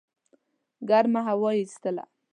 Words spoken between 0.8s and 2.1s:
ګرمه هوا یې ایستله.